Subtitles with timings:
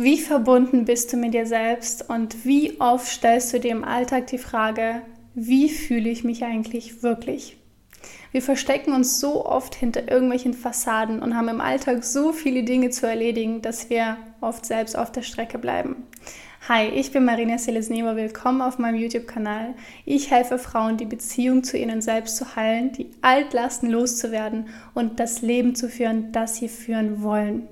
[0.00, 4.28] Wie verbunden bist du mit dir selbst und wie oft stellst du dir im Alltag
[4.28, 5.02] die Frage,
[5.34, 7.56] wie fühle ich mich eigentlich wirklich?
[8.30, 12.90] Wir verstecken uns so oft hinter irgendwelchen Fassaden und haben im Alltag so viele Dinge
[12.90, 16.06] zu erledigen, dass wir oft selbst auf der Strecke bleiben.
[16.66, 18.14] Hi, ich bin Marina Selesneva.
[18.14, 19.74] Willkommen auf meinem YouTube-Kanal.
[20.04, 25.40] Ich helfe Frauen, die Beziehung zu ihnen selbst zu heilen, die Altlasten loszuwerden und das
[25.40, 27.66] Leben zu führen, das sie führen wollen.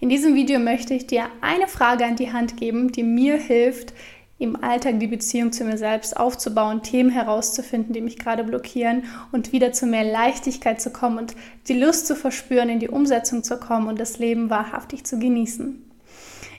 [0.00, 3.92] In diesem Video möchte ich dir eine Frage an die Hand geben, die mir hilft,
[4.38, 9.52] im Alltag die Beziehung zu mir selbst aufzubauen, Themen herauszufinden, die mich gerade blockieren und
[9.52, 11.36] wieder zu mehr Leichtigkeit zu kommen und
[11.68, 15.91] die Lust zu verspüren, in die Umsetzung zu kommen und das Leben wahrhaftig zu genießen.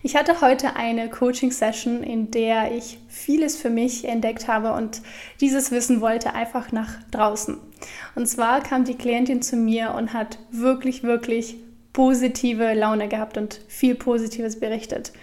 [0.05, 5.01] Ich hatte heute eine Coaching-Session, in der ich vieles für mich entdeckt habe und
[5.39, 7.57] dieses Wissen wollte einfach nach draußen.
[8.13, 11.55] Und zwar kam die Klientin zu mir und hat wirklich, wirklich
[11.93, 15.13] positive Laune gehabt und viel Positives berichtet.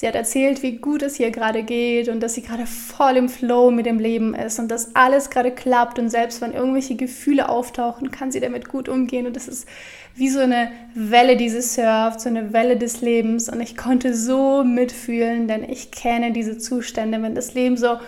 [0.00, 3.28] Sie hat erzählt, wie gut es ihr gerade geht und dass sie gerade voll im
[3.28, 7.48] Flow mit dem Leben ist und dass alles gerade klappt und selbst wenn irgendwelche Gefühle
[7.48, 9.66] auftauchen, kann sie damit gut umgehen und das ist
[10.14, 14.14] wie so eine Welle, die sie surft, so eine Welle des Lebens und ich konnte
[14.14, 17.98] so mitfühlen, denn ich kenne diese Zustände, wenn das Leben so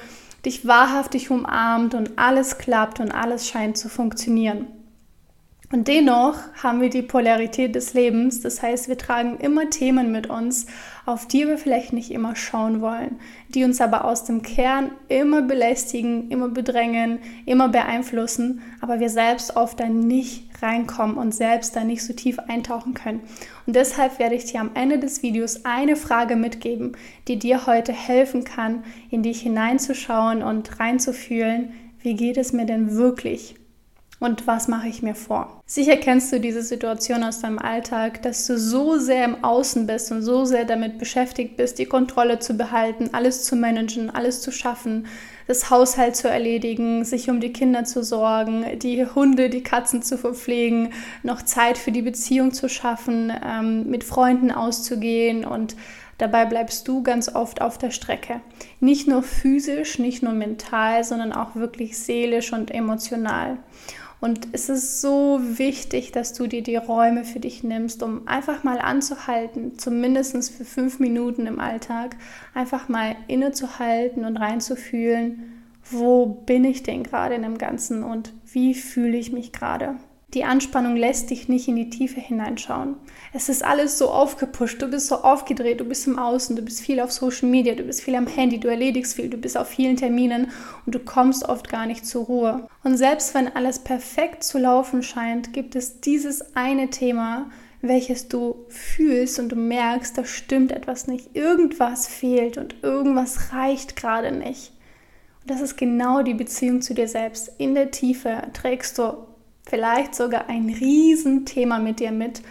[0.46, 4.68] dich wahrhaftig umarmt und alles klappt und alles scheint zu funktionieren.
[5.72, 10.28] Und dennoch haben wir die Polarität des Lebens, das heißt, wir tragen immer Themen mit
[10.28, 10.66] uns,
[11.06, 15.42] auf die wir vielleicht nicht immer schauen wollen, die uns aber aus dem Kern immer
[15.42, 21.86] belästigen, immer bedrängen, immer beeinflussen, aber wir selbst oft dann nicht reinkommen und selbst dann
[21.86, 23.20] nicht so tief eintauchen können.
[23.64, 26.96] Und deshalb werde ich dir am Ende des Videos eine Frage mitgeben,
[27.28, 32.96] die dir heute helfen kann, in dich hineinzuschauen und reinzufühlen, wie geht es mir denn
[32.96, 33.54] wirklich?
[34.20, 35.62] Und was mache ich mir vor.
[35.66, 40.12] Sicher kennst du diese Situation aus deinem Alltag, dass du so sehr im Außen bist
[40.12, 44.52] und so sehr damit beschäftigt bist, die Kontrolle zu behalten, alles zu managen, alles zu
[44.52, 45.06] schaffen,
[45.46, 50.18] das Haushalt zu erledigen, sich um die Kinder zu sorgen, die Hunde, die Katzen zu
[50.18, 50.92] verpflegen,
[51.22, 55.74] noch Zeit für die Beziehung zu schaffen, ähm, mit Freunden auszugehen und
[56.20, 58.42] Dabei bleibst du ganz oft auf der Strecke.
[58.78, 63.56] Nicht nur physisch, nicht nur mental, sondern auch wirklich seelisch und emotional.
[64.20, 68.64] Und es ist so wichtig, dass du dir die Räume für dich nimmst, um einfach
[68.64, 72.16] mal anzuhalten, zumindest für fünf Minuten im Alltag,
[72.52, 78.74] einfach mal innezuhalten und reinzufühlen, wo bin ich denn gerade in dem Ganzen und wie
[78.74, 79.96] fühle ich mich gerade.
[80.32, 82.94] Die Anspannung lässt dich nicht in die Tiefe hineinschauen.
[83.32, 86.82] Es ist alles so aufgepusht, du bist so aufgedreht, du bist im Außen, du bist
[86.82, 89.66] viel auf Social Media, du bist viel am Handy, du erledigst viel, du bist auf
[89.66, 90.52] vielen Terminen
[90.86, 92.68] und du kommst oft gar nicht zur Ruhe.
[92.84, 97.50] Und selbst wenn alles perfekt zu laufen scheint, gibt es dieses eine Thema,
[97.82, 103.96] welches du fühlst und du merkst, da stimmt etwas nicht, irgendwas fehlt und irgendwas reicht
[103.96, 104.72] gerade nicht.
[105.42, 107.50] Und das ist genau die Beziehung zu dir selbst.
[107.58, 109.26] In der Tiefe trägst du
[109.70, 112.42] vielleicht sogar ein Riesenthema mit dir mit,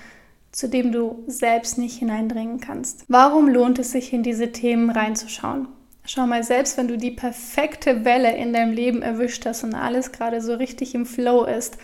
[0.52, 3.06] zu dem du selbst nicht hineindringen kannst.
[3.07, 5.68] Warum lohnt es sich, in diese Themen reinzuschauen?
[6.06, 10.12] Schau mal, selbst wenn du die perfekte Welle in deinem Leben erwischt hast und alles
[10.12, 11.78] gerade so richtig im Flow ist,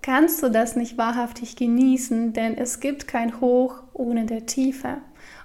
[0.00, 4.98] kannst du das nicht wahrhaftig genießen, denn es gibt kein Hoch ohne der Tiefe.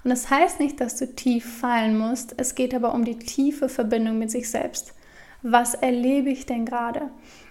[0.04, 3.68] Und das heißt nicht, dass du tief fallen musst, es geht aber um die tiefe
[3.68, 4.94] Verbindung mit sich selbst.
[5.46, 7.10] Was erlebe ich denn gerade?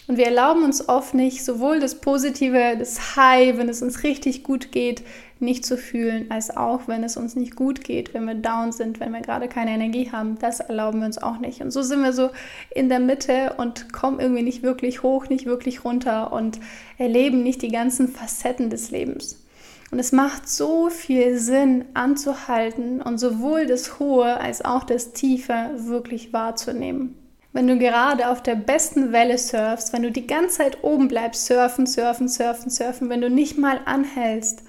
[0.08, 4.42] Und wir erlauben uns oft nicht, sowohl das Positive, das High, wenn es uns richtig
[4.42, 5.02] gut geht,
[5.40, 8.98] nicht zu fühlen, als auch, wenn es uns nicht gut geht, wenn wir down sind,
[8.98, 10.38] wenn wir gerade keine Energie haben.
[10.38, 11.60] Das erlauben wir uns auch nicht.
[11.60, 12.30] Und so sind wir so
[12.74, 16.60] in der Mitte und kommen irgendwie nicht wirklich hoch, nicht wirklich runter und
[16.96, 19.44] erleben nicht die ganzen Facetten des Lebens.
[19.90, 25.72] Und es macht so viel Sinn, anzuhalten und sowohl das Hohe als auch das Tiefe
[25.76, 27.21] wirklich wahrzunehmen
[27.52, 31.46] wenn du gerade auf der besten Welle surfst, wenn du die ganze Zeit oben bleibst,
[31.46, 34.62] surfen, surfen, surfen, surfen, wenn du nicht mal anhältst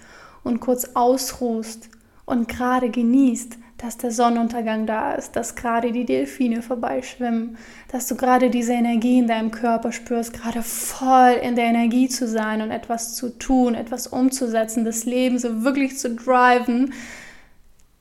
[0.43, 1.89] und kurz ausruhst
[2.25, 7.57] und gerade genießt, dass der Sonnenuntergang da ist, dass gerade die Delfine vorbeischwimmen,
[7.91, 12.25] dass du gerade diese Energie in deinem Körper spürst, gerade voll in der Energie zu
[12.25, 16.93] sein und etwas zu tun, etwas umzusetzen, das Leben so wirklich zu driven,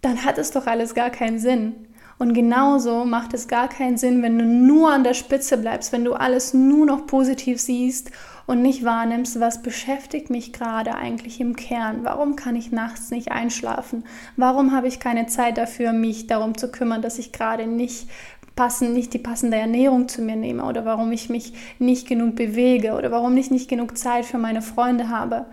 [0.03, 1.89] dann hat es doch alles gar keinen Sinn.
[2.23, 6.05] Und genauso macht es gar keinen Sinn, wenn du nur an der Spitze bleibst, wenn
[6.05, 8.13] du alles nur noch positiv siehst
[8.47, 12.05] und nicht wahrnimmst, was beschäftigt mich gerade eigentlich im Kern?
[12.05, 14.05] Warum kann ich nachts nicht einschlafen?
[14.37, 18.09] Warum habe ich keine Zeit dafür, mich darum zu kümmern, dass ich gerade nicht
[18.55, 22.93] passen, nicht die passende Ernährung zu mir nehme oder warum ich mich nicht genug bewege
[22.93, 25.47] oder warum ich nicht genug Zeit für meine Freunde habe?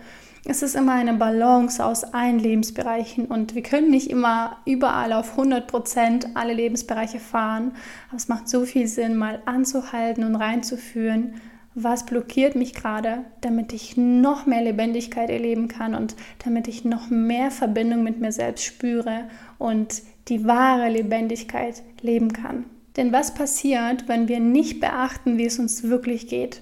[0.45, 5.31] Es ist immer eine Balance aus allen Lebensbereichen und wir können nicht immer überall auf
[5.31, 7.73] 100 Prozent alle Lebensbereiche fahren.
[8.07, 11.33] Aber es macht so viel Sinn, mal anzuhalten und reinzuführen,
[11.75, 17.09] was blockiert mich gerade, damit ich noch mehr Lebendigkeit erleben kann und damit ich noch
[17.09, 19.25] mehr Verbindung mit mir selbst spüre
[19.57, 22.65] und die wahre Lebendigkeit leben kann.
[22.97, 26.61] Denn was passiert, wenn wir nicht beachten, wie es uns wirklich geht?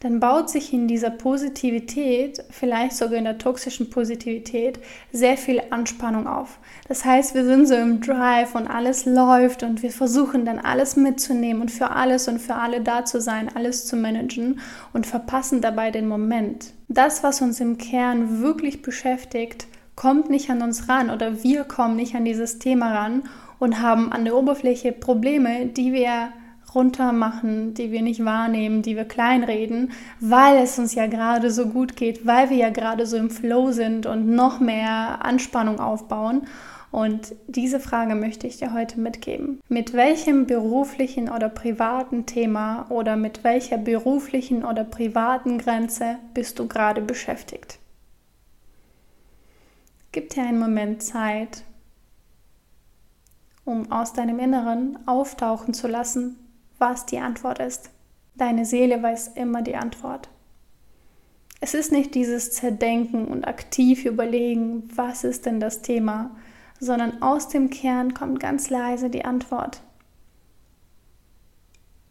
[0.00, 4.80] Dann baut sich in dieser Positivität, vielleicht sogar in der toxischen Positivität,
[5.12, 6.58] sehr viel Anspannung auf.
[6.88, 10.96] Das heißt, wir sind so im Drive und alles läuft und wir versuchen dann alles
[10.96, 14.60] mitzunehmen und für alles und für alle da zu sein, alles zu managen
[14.94, 16.72] und verpassen dabei den Moment.
[16.88, 19.66] Das, was uns im Kern wirklich beschäftigt,
[19.96, 23.24] kommt nicht an uns ran oder wir kommen nicht an dieses Thema ran
[23.58, 26.32] und haben an der Oberfläche Probleme, die wir
[26.74, 31.66] runter machen, die wir nicht wahrnehmen, die wir kleinreden, weil es uns ja gerade so
[31.68, 36.42] gut geht, weil wir ja gerade so im Flow sind und noch mehr Anspannung aufbauen.
[36.90, 39.60] Und diese Frage möchte ich dir heute mitgeben.
[39.68, 46.66] Mit welchem beruflichen oder privaten Thema oder mit welcher beruflichen oder privaten Grenze bist du
[46.66, 47.78] gerade beschäftigt?
[50.10, 51.62] Gib dir einen Moment Zeit,
[53.64, 56.36] um aus deinem Inneren auftauchen zu lassen,
[56.80, 57.90] was die Antwort ist.
[58.34, 60.28] Deine Seele weiß immer die Antwort.
[61.60, 66.34] Es ist nicht dieses Zerdenken und aktiv überlegen, was ist denn das Thema,
[66.80, 69.82] sondern aus dem Kern kommt ganz leise die Antwort.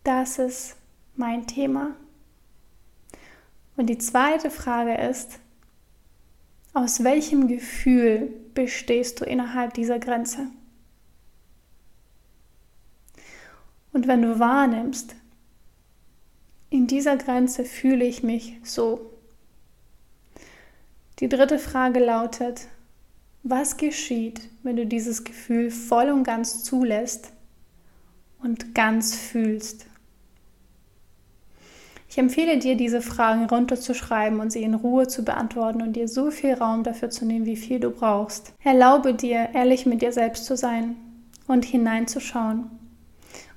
[0.03, 0.77] Das ist
[1.15, 1.95] mein Thema.
[3.75, 5.39] Und die zweite Frage ist,
[6.73, 10.47] aus welchem Gefühl bestehst du innerhalb dieser Grenze?
[13.91, 15.15] Und wenn du wahrnimmst,
[16.69, 19.11] in dieser Grenze fühle ich mich so.
[21.19, 22.67] Die dritte Frage lautet,
[23.43, 27.33] was geschieht, wenn du dieses Gefühl voll und ganz zulässt
[28.43, 29.87] und ganz fühlst?
[32.09, 36.31] Ich empfehle dir, diese Fragen runterzuschreiben und sie in Ruhe zu beantworten und dir so
[36.31, 38.53] viel Raum dafür zu nehmen, wie viel du brauchst.
[38.63, 40.95] Erlaube dir, ehrlich mit dir selbst zu sein
[41.47, 42.71] und hineinzuschauen.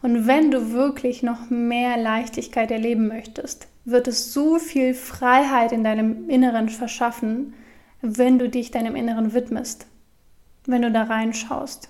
[0.02, 5.84] Und wenn du wirklich noch mehr Leichtigkeit erleben möchtest, wird es so viel Freiheit in
[5.84, 7.54] deinem Inneren verschaffen,
[8.00, 9.86] wenn du dich deinem Inneren widmest,
[10.66, 11.88] wenn du da reinschaust.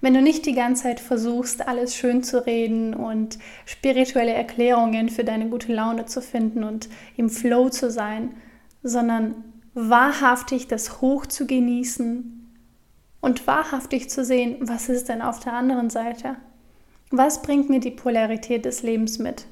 [0.00, 5.24] Wenn du nicht die ganze Zeit versuchst, alles schön zu reden und spirituelle Erklärungen für
[5.24, 8.34] deine gute Laune zu finden und im Flow zu sein,
[8.82, 9.34] sondern
[9.72, 12.50] wahrhaftig das Hoch zu genießen
[13.20, 16.36] und wahrhaftig zu sehen, was ist denn auf der anderen Seite?
[17.16, 19.46] Was bringt mir die Polarität des Lebens mit?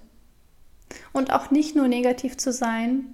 [1.12, 3.04] Und auch nicht nur negativ zu sein,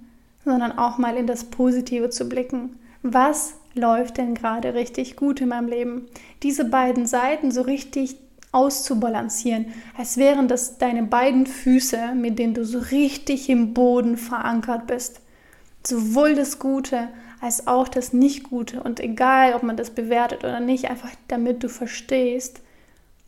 [0.43, 2.79] sondern auch mal in das Positive zu blicken.
[3.03, 6.07] Was läuft denn gerade richtig gut in meinem Leben?
[6.41, 8.15] Diese beiden Seiten so richtig
[8.51, 14.87] auszubalancieren, als wären das deine beiden Füße, mit denen du so richtig im Boden verankert
[14.87, 15.21] bist.
[15.85, 17.09] Sowohl das Gute
[17.39, 18.81] als auch das Nicht-Gute.
[18.81, 22.61] Und egal, ob man das bewertet oder nicht, einfach damit du verstehst,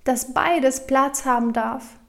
[0.03, 1.99] dass beides Platz haben darf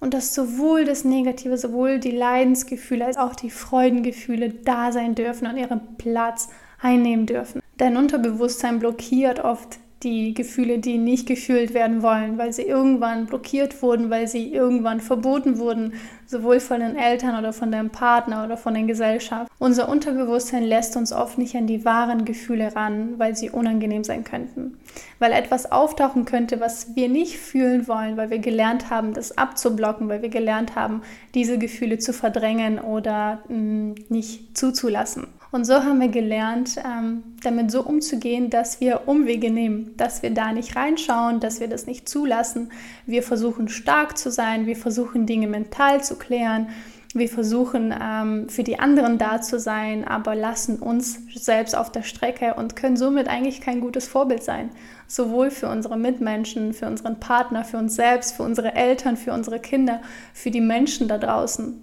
[0.00, 5.46] und dass sowohl das Negative, sowohl die Leidensgefühle als auch die Freudengefühle da sein dürfen
[5.46, 6.48] und ihren Platz
[6.80, 7.62] einnehmen dürfen.
[7.76, 13.82] Dein Unterbewusstsein blockiert oft die Gefühle, die nicht gefühlt werden wollen, weil sie irgendwann blockiert
[13.82, 15.94] wurden, weil sie irgendwann verboten wurden,
[16.32, 19.52] sowohl von den Eltern oder von deinem Partner oder von der Gesellschaft.
[19.58, 24.24] Unser Unterbewusstsein lässt uns oft nicht an die wahren Gefühle ran, weil sie unangenehm sein
[24.24, 24.78] könnten.
[25.20, 30.08] Weil etwas auftauchen könnte, was wir nicht fühlen wollen, weil wir gelernt haben, das abzublocken,
[30.08, 31.02] weil wir gelernt haben,
[31.34, 35.28] diese Gefühle zu verdrängen oder mh, mm, nicht zuzulassen.
[35.52, 40.30] Und so haben wir gelernt, ähm, damit so umzugehen, dass wir Umwege nehmen, dass wir
[40.30, 42.72] da nicht reinschauen, dass wir das nicht zulassen.
[43.04, 46.68] Wir versuchen stark zu sein, wir versuchen Dinge mental zu klären,
[47.14, 52.02] wir versuchen ähm, für die anderen da zu sein, aber lassen uns selbst auf der
[52.02, 54.70] Strecke und können somit eigentlich kein gutes Vorbild sein.
[55.06, 59.60] Sowohl für unsere Mitmenschen, für unseren Partner, für uns selbst, für unsere Eltern, für unsere
[59.60, 60.00] Kinder,
[60.32, 61.82] für die Menschen da draußen.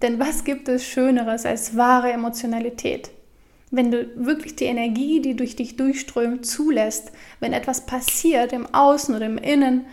[0.00, 3.10] Denn was gibt es Schöneres als wahre Emotionalität?
[3.72, 9.12] Wenn du wirklich die Energie, die durch dich durchströmt, zulässt, wenn etwas passiert im Außen
[9.16, 9.86] oder im Innen,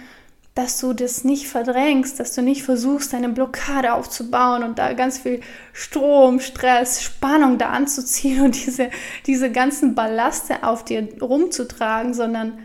[0.54, 5.18] dass du das nicht verdrängst, dass du nicht versuchst, eine Blockade aufzubauen und da ganz
[5.18, 5.40] viel
[5.72, 8.90] Strom, Stress, Spannung da anzuziehen und diese,
[9.26, 12.60] diese ganzen Ballaste auf dir rumzutragen, sondern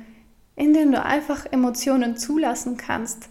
[0.57, 3.28] indem du einfach Emotionen zulassen kannst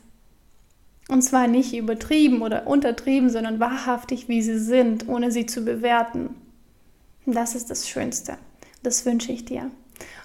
[1.07, 6.35] und zwar nicht übertrieben oder untertrieben, sondern wahrhaftig, wie sie sind, ohne sie zu bewerten.
[7.25, 8.37] Das ist das Schönste.
[8.83, 9.69] Das wünsche ich dir.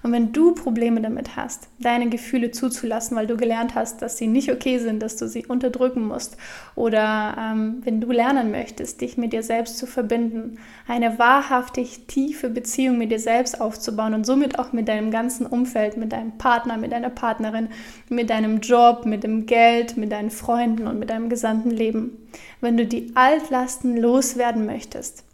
[0.02, 4.26] Und wenn du Probleme damit hast, deine Gefühle zuzulassen, weil du gelernt hast, dass sie
[4.26, 6.36] nicht okay sind, dass du sie unterdrücken musst,
[6.74, 10.58] oder ähm, wenn du lernen möchtest, dich mit dir selbst zu verbinden,
[10.88, 15.96] eine wahrhaftig tiefe Beziehung mit dir selbst aufzubauen und somit auch mit deinem ganzen Umfeld,
[15.96, 17.68] mit deinem Partner, mit deiner Partnerin,
[18.08, 22.16] mit deinem Job, mit dem Geld, mit deinen Freunden und mit deinem gesamten Leben.
[22.60, 25.24] Wenn du die Altlasten loswerden möchtest,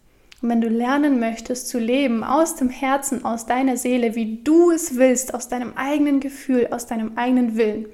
[0.43, 4.71] und wenn du lernen möchtest zu leben aus dem Herzen, aus deiner Seele, wie du
[4.71, 7.87] es willst, aus deinem eigenen Gefühl, aus deinem eigenen Willen,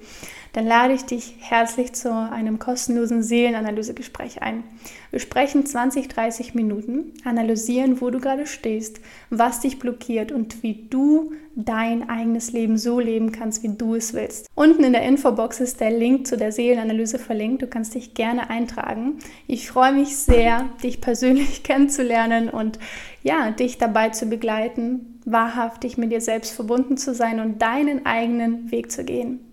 [0.53, 4.65] dann lade ich dich herzlich zu einem kostenlosen Seelenanalysegespräch ein.
[5.11, 10.87] Wir sprechen 20, 30 Minuten, analysieren, wo du gerade stehst, was dich blockiert und wie
[10.91, 14.49] du dein eigenes Leben so leben kannst, wie du es willst.
[14.55, 17.63] Unten in der Infobox ist der Link zu der Seelenanalyse verlinkt.
[17.63, 19.19] Du kannst dich gerne eintragen.
[19.47, 22.79] Ich freue mich sehr, dich persönlich kennenzulernen und
[23.23, 28.71] ja, dich dabei zu begleiten, wahrhaftig mit dir selbst verbunden zu sein und deinen eigenen
[28.71, 29.52] Weg zu gehen.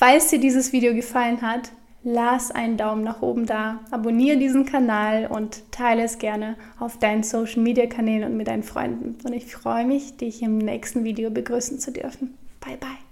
[0.00, 5.26] Falls dir dieses Video gefallen hat, lass einen Daumen nach oben da, abonniere diesen Kanal
[5.26, 9.18] und teile es gerne auf deinen Social Media Kanälen und mit deinen Freunden.
[9.22, 12.32] Und ich freue mich, dich im nächsten Video begrüßen zu dürfen.
[12.64, 13.09] Bye bye.